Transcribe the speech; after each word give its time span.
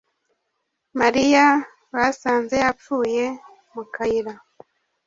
Mariya 0.99 1.45
basanze 1.95 2.55
yapfuye 2.63 3.23
mu 3.73 3.83
kayira 3.93 4.33